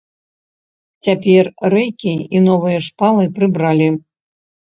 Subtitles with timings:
[1.07, 3.93] Цяпер рэйкі і новыя шпалы прыбралі.